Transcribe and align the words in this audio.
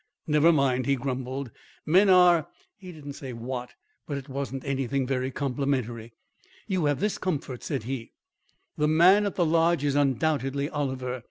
"Never 0.25 0.51
mind," 0.51 0.87
he 0.87 0.95
grumbled; 0.95 1.51
"men 1.85 2.09
are" 2.09 2.47
he 2.79 2.91
didn't 2.91 3.13
say 3.13 3.33
what; 3.33 3.75
but 4.07 4.17
it 4.17 4.27
wasn't 4.27 4.65
anything 4.65 5.05
very 5.05 5.29
complimentary. 5.29 6.11
"You 6.65 6.85
have 6.85 6.99
this 6.99 7.19
comfort," 7.19 7.61
said 7.61 7.83
he: 7.83 8.13
"the 8.75 8.87
man 8.87 9.27
at 9.27 9.35
the 9.35 9.45
Lodge 9.45 9.83
is 9.83 9.93
undoubtedly 9.93 10.67
Oliver. 10.71 11.19